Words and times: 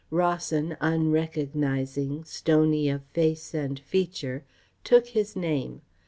Rawson, 0.09 0.75
unrecognising, 0.81 2.23
stony 2.23 2.89
of 2.89 3.03
face 3.13 3.53
and 3.53 3.79
feature, 3.79 4.43
took 4.83 5.05
his 5.09 5.35
name. 5.35 5.83